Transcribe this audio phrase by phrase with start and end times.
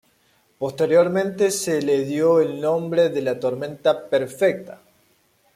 [0.57, 4.81] Posteriormente se le dio el nombre de "la tormenta perfecta".